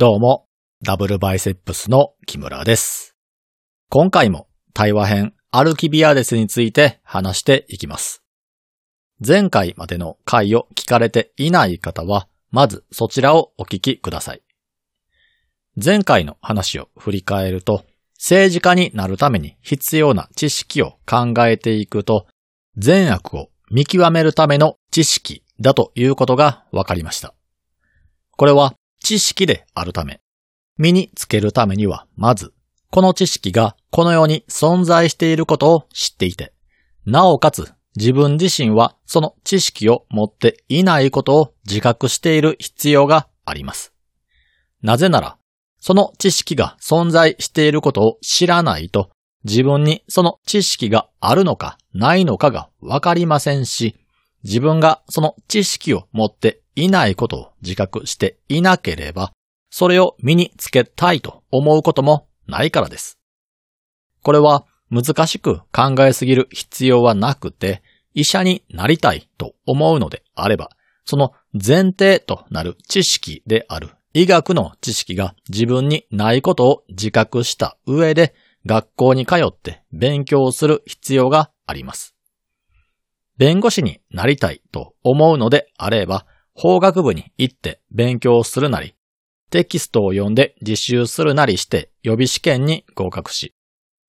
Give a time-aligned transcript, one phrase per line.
[0.00, 0.46] どうも、
[0.80, 3.16] ダブルバイセップスの木村です。
[3.90, 8.22] 今回も対話編アルキビアデスについて話していきます。
[9.18, 14.42] 前回までの回を聞かれていない方は、まずそちらをお聞きください。
[15.84, 17.84] 前回の話を振り返ると、
[18.18, 22.28] 政治家になるために必要な知識を考えていくと、
[22.76, 27.34] 善悪を見極めるための知識だということが分かりました。
[28.36, 30.20] これは知識であるため、
[30.76, 32.52] 身につけるためには、まず、
[32.90, 36.52] この知識がこの世に存在していることを知っていて、
[37.04, 43.92] なおかつ自分自身はその知識を持っていないことを自覚している必要があります。
[44.82, 45.36] なぜなら、
[45.80, 49.10] その知識が存在していることを知らないと、
[49.44, 53.96] 自分にその知識があるのかないのかがわかりませんし、
[54.44, 59.32] 自分がその知識を持っていないことを自覚していなければ、
[59.70, 63.18] それを身につけたいと思うこともないからです。
[64.22, 67.82] これは難しく考えすぎる必要はなくて、
[68.14, 70.70] 医者になりたいと思うのであれば、
[71.04, 78.34] その前提となる知識である医学の知識が自分にないことを自覚した上で、
[78.66, 82.17] 学校に通って勉強する必要があります。
[83.38, 88.96] 弁護士になりたいと思うのであれば、法学部に行って勉強するなり、
[89.50, 93.54] テキストを読んで実習するなりして予備試験に合格し、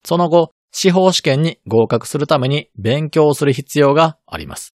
[0.04, 4.74] その後、司法試験に合格するために勉強する必要があります。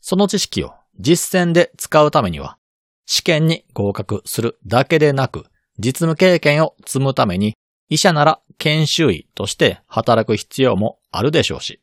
[0.00, 2.58] その知識を実践で使うためには、
[3.04, 5.44] 試験に合格するだけでなく、
[5.78, 7.54] 実務経験を積むために、
[7.88, 11.80] 医者なら研修医として働く必要もあるでしょうし、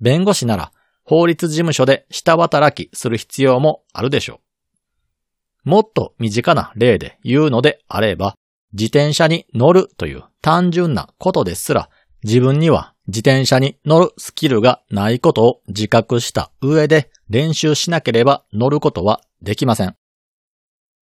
[0.00, 0.72] 弁護士なら
[1.08, 4.42] 法律事務所で下働きする必要もあるでしょ
[5.64, 5.70] う。
[5.70, 8.34] もっと身近な例で言うのであれば、
[8.74, 11.88] 自転車に乗るという単純なことですら、
[12.24, 19.96] 自分には自転車に乗るスキルがないことを自覚した上で練習しなければ乗ることはできません。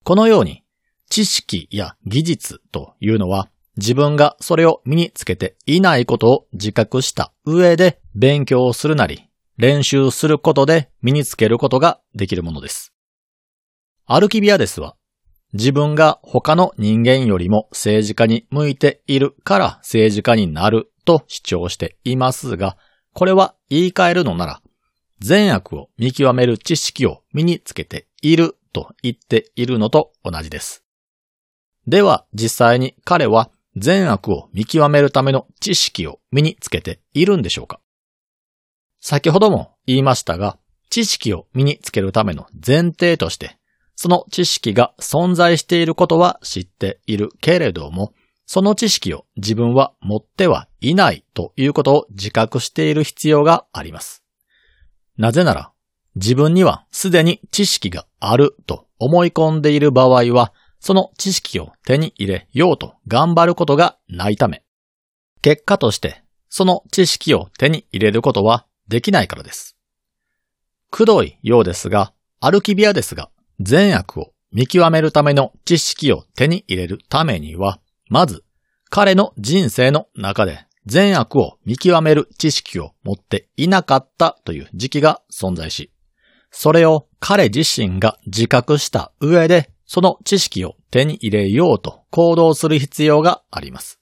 [0.04, 0.62] このように、
[1.10, 9.27] 知識や技術というのは自分がそれを身につけていないことを自覚した上で勉強をするなり、
[9.58, 12.92] 練習することで身につけることができるものです。
[14.06, 14.94] アルキビアデスは、
[15.52, 22.76] 自分が他の人間よりも政治家に向いているから政治家になると主張していますが、
[23.14, 24.62] これは言い換えるのなら、
[25.18, 30.84] 善悪を見極める知識を身につけていると言っているのと同じです。
[31.88, 37.80] では実際に彼は善悪を見極めるための知識を身につけているんでしょうか？
[39.00, 40.58] 先ほども言いましたが、
[40.90, 43.58] 知識を身につけるための前提として、
[43.94, 48.12] その知識が存在していることは知っているけれども、
[48.46, 54.24] その知識を自分は持ってはいないということを自覚している必要があります。
[55.16, 55.72] なぜなら、
[56.14, 64.62] 自分にはすでに知識があると思い込んでいる場合は、その知識を手に入れようと頑張ることがないため、
[65.42, 69.76] 結果としてその知識を手に入れることはできないからです。
[70.90, 78.44] くどいようですが、アルキビアですが、善悪を見極めるための知識を手に入れるためには、まず、
[78.90, 85.92] 彼の人生の中で善悪を見極める知識を持っていなかったという時期が存在し、
[86.50, 94.00] それを彼自身が自覚した上で、その知識を手に入れようと行動する必要があります。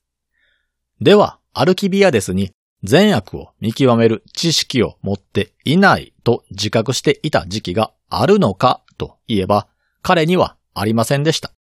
[1.01, 2.53] では、アルキビアデスに
[2.87, 9.67] 善悪を見極める知識を持っていないと自覚していた時期があるのかといえば、
[10.03, 11.53] 彼にはありませんでした。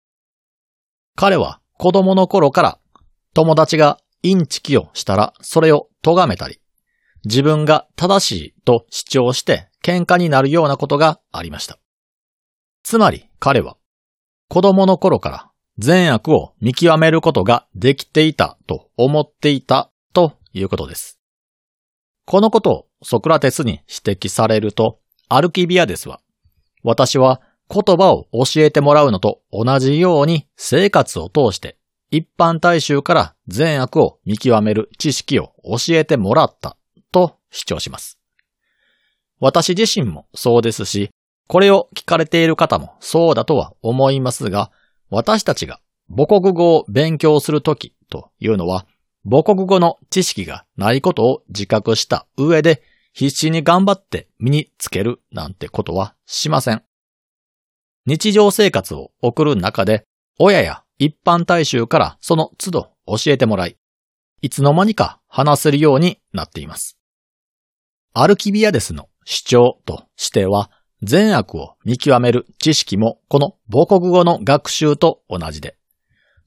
[1.15, 2.79] 彼は子供の頃から
[3.33, 6.59] 友達がインチキをしたらそれを咎めたり、
[7.25, 11.79] 自分が正しいと主張して喧嘩になるようなことがありました。
[12.83, 13.77] つまり彼は
[14.47, 19.91] 子供の頃から善悪を見極めることができていたと思っていた
[20.57, 21.19] いうことです。
[22.25, 24.99] このことをソクラテスに指摘されると、
[25.29, 26.21] アルキビアデスは、
[26.83, 31.77] 私は言葉を教えてもらうのと同じように生活を通して
[32.11, 36.77] 一般大衆から善悪を見極める知識を教えてもらった
[37.11, 38.19] と主張します。
[39.39, 41.09] 私自身もそうですし、
[41.47, 44.71] これを聞かれている方もそうだとは思いますが、
[45.09, 45.79] 私たちが
[46.09, 48.85] 母国語を勉強するときというのは、
[49.27, 56.83] 母国語の知識がないことを自覚した上で必死に頑張って身につけるなんてことはしません。
[58.05, 60.05] 日常生活を送る中で
[60.37, 63.77] 親や一般大衆からその都度教えてもらい、
[64.41, 66.97] いつの間にか話せるようになっています。
[68.13, 70.69] アルキビアデスの主張としては、
[71.01, 75.77] 善悪を見極める知識もこの母国語の学習と同じで、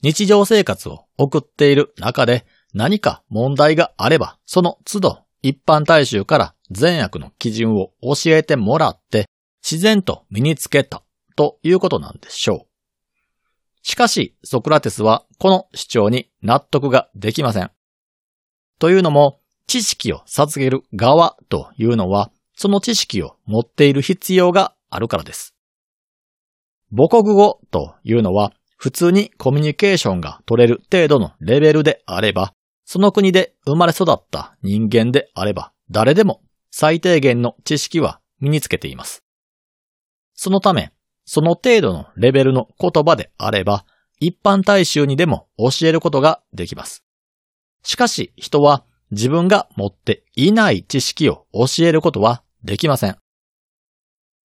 [0.03, 9.27] 日常生活を送っている中で何か問題があれば、その都度一般大衆から善悪の基準を教えてもらって
[9.63, 11.03] 自然と身につけた
[11.37, 12.69] ということなんでしょう。
[13.83, 17.71] しかし、ソクラテスはこの主張に納得ができません。
[18.79, 25.55] というのも、知識を授ける側というのは、その知識を持っている必要があるからです。
[26.91, 32.55] 母国語というのは、普通にコミュニケーションが取れる程度のレベルであれば、
[32.91, 36.41] その国で生まれ育った人間であれば、誰でも
[36.71, 39.23] 最低限の知識は身につけています。
[40.33, 40.91] そのため、
[41.27, 43.85] その程度のレベルの言葉であれば、
[44.21, 47.05] 一般大衆にでも教えることができます。
[47.83, 53.19] しかし人は自分が持っていない知識を教えることはできません。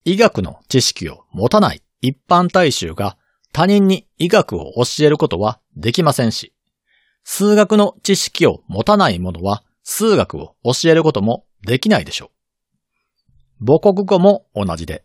[0.04, 3.18] 医学の知識を持たない一般大衆が
[3.54, 6.52] 他人に医学を教えることはできませんし、
[7.24, 12.31] 数学の知識を持たない者は数学を教えることもできないでしょ
[13.62, 13.66] う。
[13.66, 15.04] 母国語も同じで、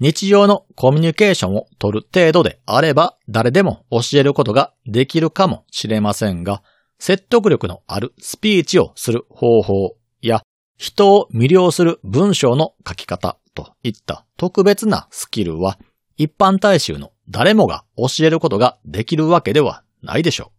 [0.00, 6.62] 日常のコミュニケーションを取る程度であれば誰でも教えることができるかもしれませんが、
[7.00, 10.42] 説得力のあるスピーチをする方法や
[10.76, 15.78] 人を魅了する文章の書き方といった特別なスキルは
[16.16, 20.57] 一般大衆の誰もが教えることができるわけではないでしょう。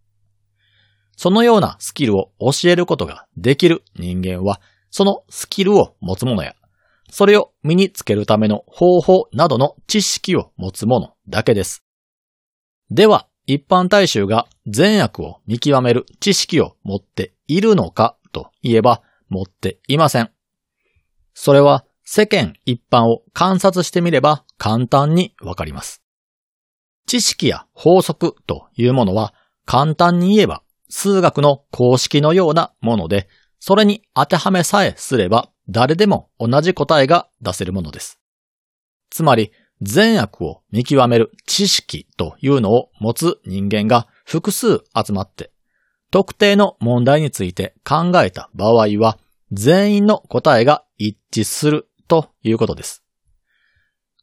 [1.21, 6.55] そのようなスキルを教えることができる人間は、そのスキルを持つ者や、
[7.11, 11.83] それを身につけるための方法などの知識を持つ者だけです。
[12.89, 20.31] では、一般大衆が善悪を見極める知識を持っているのかといえば、持っていません。
[21.33, 26.01] それは世間一般を観察してみれば簡単にわかります。
[27.07, 29.33] 知識や法則というものは
[29.65, 38.19] 簡単に言えば数学の公式のようなもので、それに当てはめさえすれば誰でも同じ答えが出せるものです。
[39.09, 39.51] つまり、
[39.81, 45.51] 善悪を見極める知識というのを持つ人間が複数集まって、
[46.11, 49.19] 特定の問題について考えた場合は、
[49.51, 53.03] 全員の答えが一致するということです。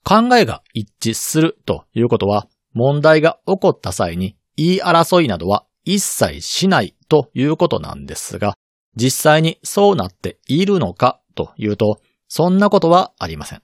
[0.05, 8.59] 考えが一致するということは、問題が起こった際に言い争いなどは一切しないということなんですが、
[8.97, 13.63] 実際にそうなっているのかというと、そんなことはありません。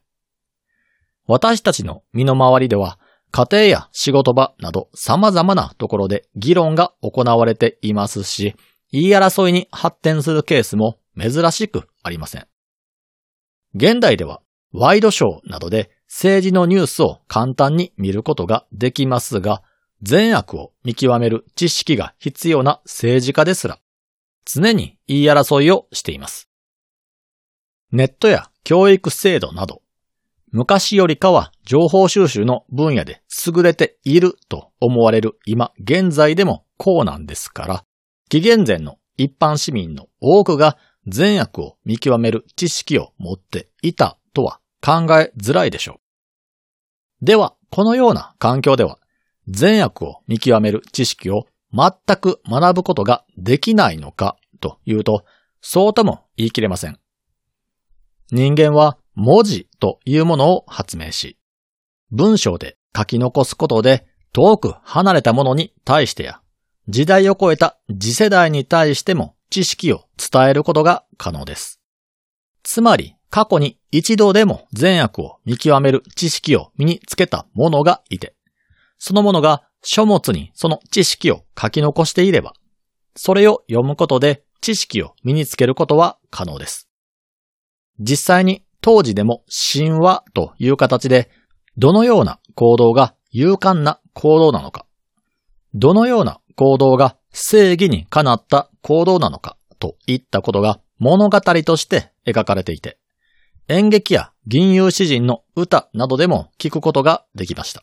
[1.27, 2.99] 私たちの身の回りでは、
[3.33, 8.55] 家庭や仕事場など様々なところで議論が行われていますし、
[8.93, 12.47] 言い争いに発展するケースも珍しくありません。
[13.75, 14.43] 現代では
[14.73, 19.63] ワイドショーなどで政治のニュースを簡単に見ることができますが、
[20.03, 23.79] 善悪を見極める知識が必要な政治家ですら、
[24.45, 26.49] 常に言い争いをしています。
[27.93, 29.83] ネットや教育制度など、
[30.51, 37.85] 昔よりかは情報収集の分野で優れていると思われる今現在でもこうなんですから、
[38.29, 46.01] 紀元前の一般市民の多くが善悪を見極める知識を持っていたとは考えづらいでしょ
[47.21, 47.25] う。
[47.25, 48.99] では、このような環境では
[49.49, 55.25] 善悪を見極める知識を全く学ぶことができないのかというと、
[55.61, 56.99] そうとも言い切れません。
[58.31, 61.39] 人間は文字というものを発明し、
[62.11, 66.41] 文章で書き残すことで遠く離れたものに対してや、
[66.89, 71.81] 時代を超えた次世代に対しても知識を伝えることが可能です。
[72.63, 78.35] つまり、過去に一度でも善悪を見極める知識を身につけた者がいて、
[79.05, 82.53] そのものが書物にその知識を書き残していれば、
[83.17, 86.89] それを読むことで知識を身につけることは可能です。
[87.99, 89.43] 実際に当時でも
[89.73, 91.33] 神話という形で、
[91.77, 94.87] どのような行動が勇敢な行動なのか、
[95.75, 103.01] どのような行動が正義にかなった行動なのかといったことが物語として描かれていて、
[103.67, 107.83] 演劇や銀融詩人の歌などでも聞くことができました。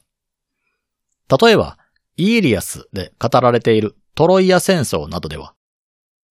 [1.29, 1.77] 例えば、
[2.17, 5.53] イーリアスで語られているトロイア戦争などでは、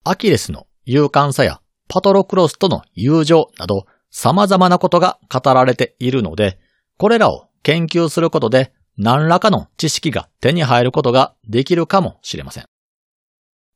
[0.04, 6.58] アキレスの勇敢さやパトロクロスとの友情など様々なことが語られているので、
[6.96, 12.64] これらを研究することで何らかの知識が手に入ることができるかもしれません。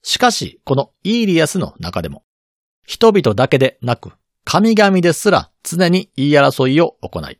[0.02, 2.24] しかし、このイーリアスの中でも、
[2.86, 4.12] 人々だけでなく、
[4.44, 7.38] 神々ですら常に言い争いを行い、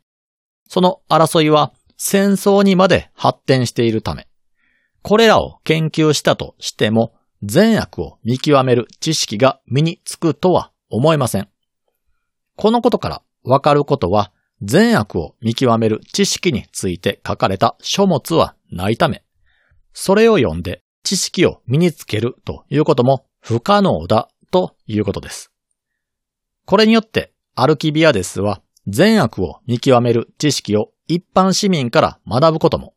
[0.69, 1.73] その争いは
[2.05, 4.27] 戦争にまで発展しているため、
[5.03, 11.47] これらを研究したとしても、善悪を見極める知識が身につくとは思えません。
[12.57, 19.23] このことからわかることは、善悪を見極める知識について書かれた書物はないため、
[19.93, 25.53] それを読んで知識を身につけるということも不可能だということです。
[26.65, 32.93] これによってアルキビアデスは善悪を見極める知識を一般市民から学ぶことも、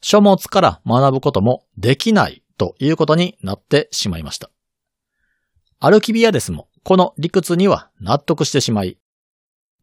[0.00, 4.50] 書物から学ぶこともできないということになってしまいました。
[5.78, 8.98] アルキビアデスもこの理屈には納得してしまい、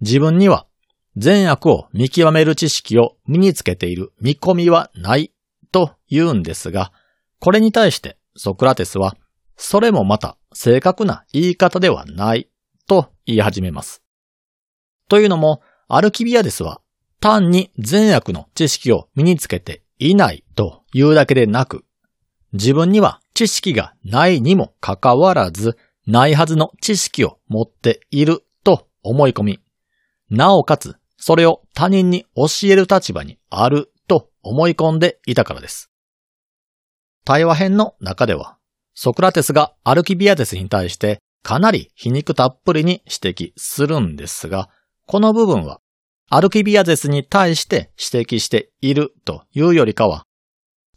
[0.01, 0.67] 自分には
[1.15, 5.33] 善悪を見極める知識を身につけている見込みはない
[5.71, 6.91] と言うんですが、
[7.39, 9.15] これに対してソクラテスは、
[9.55, 12.49] それもまた正確な言い方ではない
[12.87, 14.03] と言い始めます。
[15.07, 16.81] というのも、アルキビアデスは
[17.19, 21.85] 単に善悪の知識を身につけていないというだけでなく、
[22.53, 29.59] 自分には知識がないにもかかわらず、ないはずの知識を持っていると思い込み、
[30.29, 35.91] なおかつそれを他人に教える立場にあると思い込んでいたからです。
[37.25, 38.57] 対話編の中では、
[38.93, 44.69] ソクラテスがアルキビアデスに対してかなり皮肉たっぷりに指摘するんですが、
[45.07, 45.79] この部分は
[46.29, 50.25] アルキビアデスに対して指摘しているというよりかは、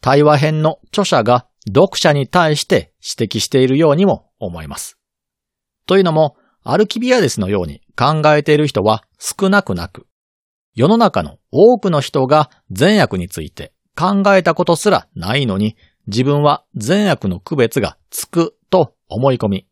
[0.00, 4.99] 対話編の著者が読者に対して指摘しているようにも思います。
[5.87, 10.09] というのも、アルキビアデスのように考えている人は少なくなく、
[10.75, 15.76] 世の中の多くの人が善悪について考えたことすらないのに、
[16.09, 19.69] 自分は善悪の区別がつくと思い込み、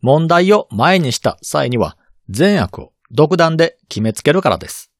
[0.00, 1.96] 問題を前にした際には
[2.28, 4.90] 善悪を独断で決めつけるからです。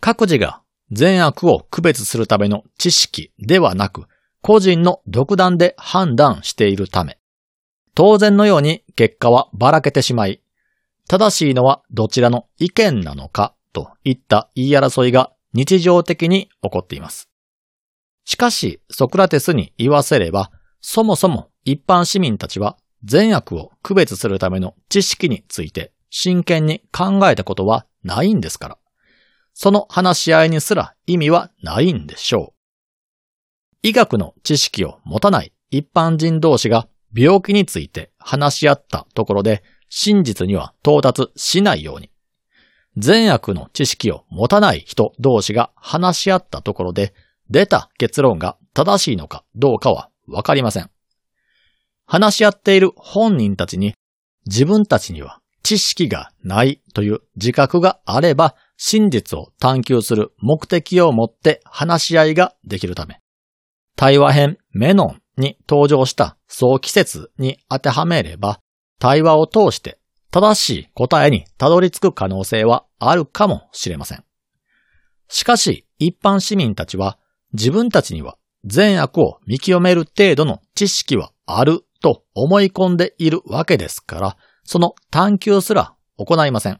[0.00, 4.06] 各自が善悪を区別するための知識ではなく、
[4.42, 7.18] 個人の独断で判断しているため、
[7.94, 10.40] 当然のように結果はばらけてしまい、
[11.08, 17.28] 正しいのはどちらの意見なのかといった言い争いが日常的に起こっています。
[18.24, 20.50] しかし、ソクラテスに言わせれば、
[20.80, 28.78] そもそも一般市民たちは善悪を区別するための知識について真剣に考えたことはないんですから。
[29.54, 32.58] その話し合いにすら意味はないんでしょう。
[33.82, 42.10] 医学の知識を持たない一般人同士が病気について話し合ったところで真実には到達しないように、
[42.96, 47.14] 善悪の知識を持たない人同士が話し合ったところで
[47.50, 50.90] 出た結論が正しいのかどうかはわかりません。
[52.06, 53.94] 話し合っている本人たちに
[54.46, 63.20] 自分たちには知識がないという自覚があれば真実を探求する目的を持って話し合いができるため、
[63.94, 68.60] 対話編メノンに登場した早期説に当てはめれば、
[68.98, 69.98] 対話を通して
[70.30, 74.24] 正しい答えにたどり着く可能性はあるかもしれません。
[75.28, 77.18] しかし、一般市民たちは
[77.52, 84.36] 自分たちには善悪を見極める程度の知識はあると思い込んでいるわけですから、
[84.68, 86.78] その探求すら行いません。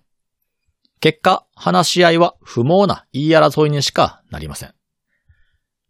[1.01, 4.75] 結果、話し合いは不毛な言い争いにしかなりません。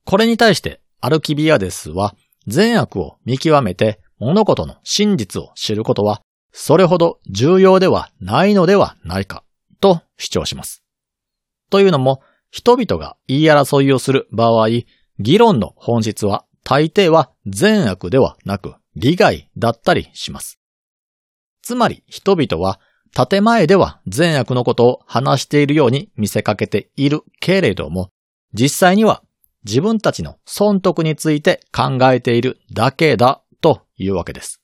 [0.04, 2.14] これに対してアルキビアデスは
[2.46, 9.42] 善悪を見極めて物事の真実を知ることはそれほど重要ではないのではないか
[9.80, 10.84] と主張します。
[11.68, 14.68] というのも人々が言い争いをする場合、
[15.18, 20.57] 議論の本質は大抵は善悪ではなく利害だったりします。
[21.68, 22.80] つまり人々は
[23.12, 28.08] 建前では善悪のことを話しているように見せかけているけれども、
[28.54, 29.22] 実際には
[29.66, 34.62] 自分たちの損得について考えているだけだというわけです。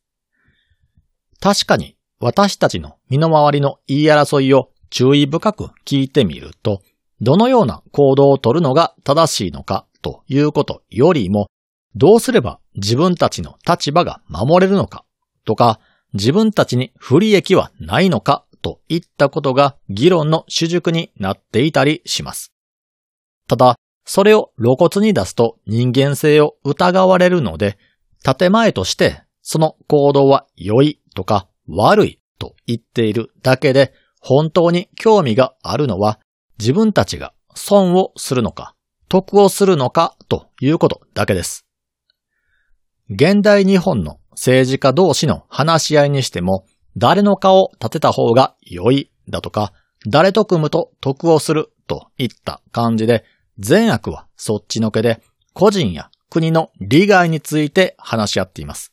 [1.40, 6.80] 確かに私たちの身の回りの言い争いを注意深く聞いてみると、
[7.20, 11.48] どのような行動をとるのが正しいのかということよりも、
[11.96, 15.04] どうすれば自分たちの立場が守れるのか
[15.44, 15.80] とか、
[16.14, 22.52] 自分たちに不利益はないのかといったことが議論の主軸になっていたりします。
[23.48, 27.78] ただ、それを露骨に出すと人間性を疑われるので、
[28.22, 36.18] 建前としてその行動は良いとか悪いと言っているだけで、本当に興味があるのは
[36.58, 38.74] 自分たちが損をするのか、
[39.08, 41.66] 得をするのかということだけです。
[43.10, 49.72] 現代日本の政治家同士の話し合いにしても、誰の顔を立てた方が良いだとか、
[50.06, 53.24] 誰と組むと得をするといった感じで、
[53.58, 55.22] 善悪はそっちのけで、
[55.52, 58.92] 個人や国の利害について話し合っています。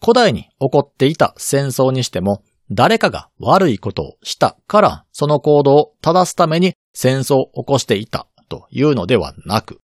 [0.00, 9.80] 古代に起こっていた戦争にしても、誰かが悪いことをしたから、その行動を正すために戦争を起こしていたというのではなく、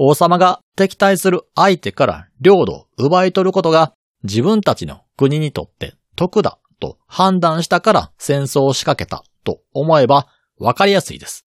[0.00, 11.46] 王様が敵対する相手から領土を奪い取ることが自分たちの国にとって得だと判断したから戦争を仕掛けたと思えばわかりやすいです。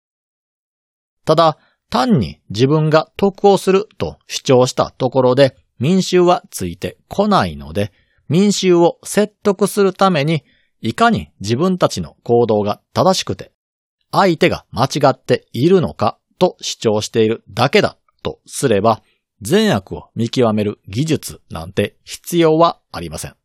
[1.24, 1.58] ただ、
[1.89, 7.93] 単に自分が得をすると主張したところで民衆はついてこないので、
[8.27, 10.43] 民衆を説得するために
[10.81, 13.53] いかに自分たちの行動が正しくて
[14.12, 19.01] 相手が間違っているのかと主張しているだけだとすれば、
[19.42, 23.36] 善悪を見極める技術なんて必要はありません。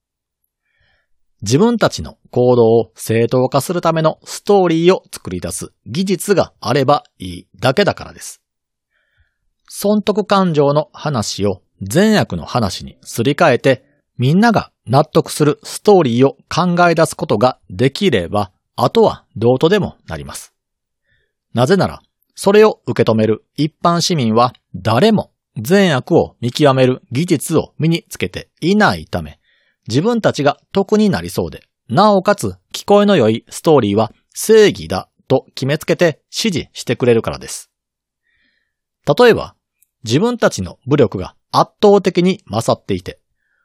[1.42, 8.42] 自分たちの行動を正当化するためのストーリーを作り出す技術があればいいだけだからです。
[9.68, 13.85] 損得感情の話を善悪の話にすり替えて、
[14.16, 20.54] みんなが納得するストーリーを考え出すことができれば、あとはどうとでもなります。
[21.52, 22.02] なぜなら、
[22.37, 29.40] それを受け止める一般市民は誰も善悪を見極める技術を身につけていないため、
[29.88, 37.71] 自分たちが得になりそうで、なおかつ聞こえの良いストーリーは正義だと決めつけて支持してくれるからです。
[39.19, 39.55] 例えば、
[40.05, 43.19] 自分たちの武力が圧倒的に勝っていて、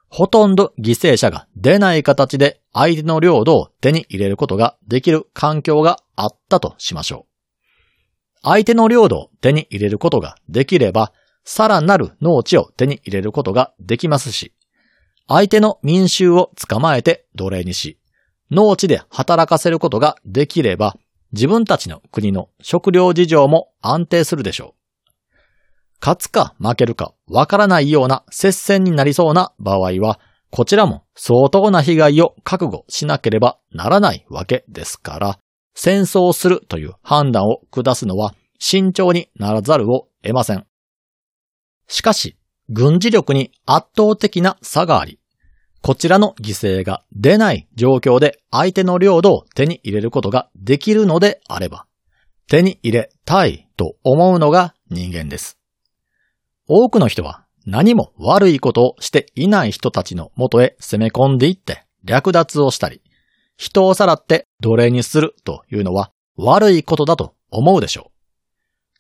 [0.07, 7.30] ほとんど犠牲者が出ない形で相手の領土を手に入れることができる環境があったとしましょう。
[8.43, 14.53] 相手の領土を手に入れることができれば、さらなる農地を手に入れることができますし、
[15.27, 17.99] 相手の民衆を捕まえて奴隷にし、
[18.49, 20.97] 農地で働かせることができれば、
[21.31, 24.81] 自分たちの国の食料事情も安定するでしょう。
[26.01, 35.39] 勝つか負けるかわからないような接戦になりそうな場合は、こちらも相当な被害を覚悟しなければならないわけですから、
[35.73, 40.65] 戦争するという判断を下すのは慎重にならざるを得ません。
[41.87, 42.37] しかし、
[42.69, 45.19] 軍事力に圧倒的な差があり、
[45.81, 51.87] こちらの犠牲が出ない状況で相手の領土を手に入れることができるのであれば、
[52.47, 55.57] 手に入れたいと思うのが人間です。
[56.67, 63.01] 多くの人は何も悪いことをしていない人たちの元へ攻め込んでいって略奪をしたり、
[63.61, 68.11] 人をさらって奴隷にするというのは悪いことだと思うでしょう。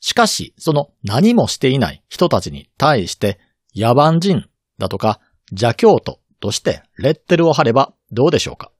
[0.01, 3.39] しかし、その何もしていない人たちに対して、
[3.75, 4.45] 野蛮人
[4.77, 5.19] だとか
[5.49, 8.71] 邪教徒としてレッテルを貼ればどうでしょうか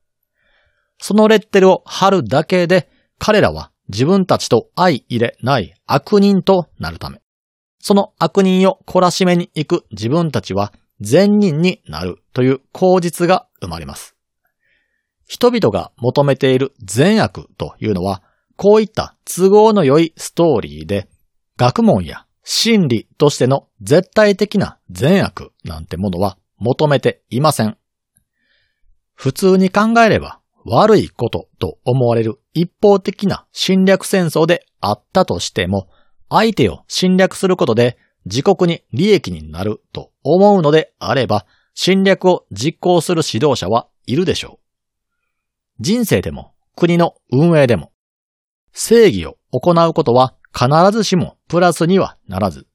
[1.00, 7.24] そのレッテルを貼るだけで、彼らは自分たちと相入れない悪人となるため、
[7.80, 14.16] その悪人を懲らしめに行く自分たちは善人になるという口実が生まれます。
[15.32, 18.22] 人々が求めている善悪というのは、
[18.58, 21.08] こういった都合の良いストーリーで、
[21.56, 27.78] 学問や真理としての絶対的な善悪なんてものは求めていません。
[29.14, 35.88] 普通に考えれば悪いことと思われる一方的な侵略戦争であったとしても、
[36.28, 44.71] 相手を侵略することで自国に利益になると思うのであれば、侵略を実行する指導者はいるでしょう。
[45.82, 47.92] 人生でも国の運営でも、
[48.72, 52.68] 正義を行うことは必ずしもプラスにはならず、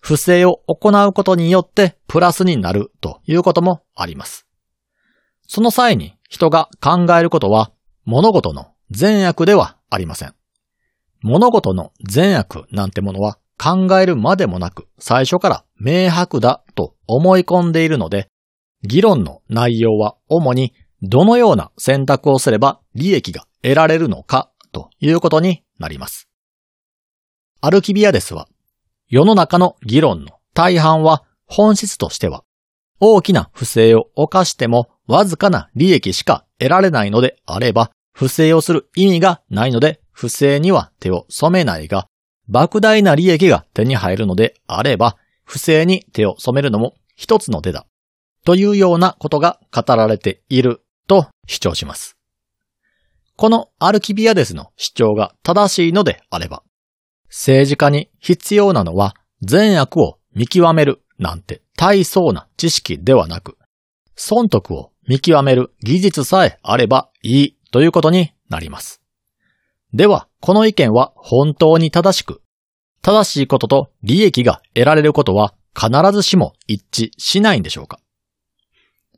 [0.00, 4.48] 不正を行うことによってプラスになるということもあります。
[5.46, 7.70] その際に人が考えることは
[8.04, 10.34] 物事の善悪ではありません。
[11.20, 18.28] 物事の善悪なんてものは考えるまでもなく最初から明白だと思い込んでいるので、
[18.82, 26.28] 議論の内容は主にどのような選択をすれば利益が得られるのかということになります。
[27.60, 28.48] アルキビアデスは、
[29.08, 32.44] 世の中の議論の大半は本質としては、
[33.00, 42.06] 大きな不正を犯してもわずかな利益しか得られないのであれば、不正をする意味がないので、不正には手を染めないが、
[42.48, 47.86] 莫大な利益が手に入るのであれば、不正に手を染めるのも一つの手だ。
[48.44, 52.16] というようなことが語られていると主張します。
[53.36, 56.62] このアルキビアデスの主張が正しいのであれば、
[57.28, 63.56] 政治家に必要なのは善悪を見極めるなんて大層な知識ではなく、
[64.14, 69.00] 損得を見極める技術さえあればいいということになります。
[69.94, 72.42] では、この意見は本当に正しく、
[73.02, 77.98] 正しいことと利益が得られることは必ずしも一致しないんでしょうか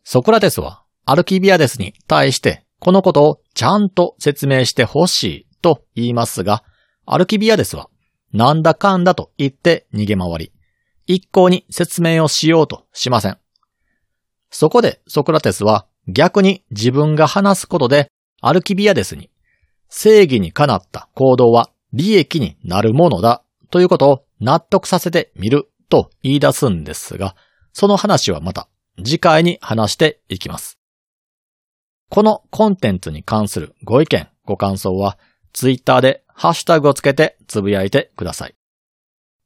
[0.04, 6.64] ソクラテスはアルキビアデスに対してこのことをちゃんと説明してほしいと言いますが、
[7.06, 7.88] アルキビアデスは
[8.32, 10.52] なんだかんだと言って逃げ回り、
[11.06, 13.38] 一向に説明をしようとしません。
[14.50, 18.08] そこでソクラテスは逆に自分が話すことで
[18.40, 19.30] アルキビアデスに
[19.88, 27.36] 正義にかなった行動は利益になるものだということを納得させてみると言い出すんですが、
[27.72, 28.68] その話はまた
[29.04, 30.78] 次回に話していきます。
[32.10, 35.18] このコンテンツに関するご意見、ご感想は、
[35.52, 38.54] ツイッターでハッシュタグをつけてつぶやいてください。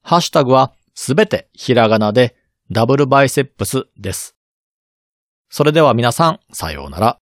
[0.03, 2.35] ハッシュタグはすべてひらがなで
[2.71, 4.35] ダブルバイセップスです。
[5.51, 7.19] それでは皆さん、さようなら。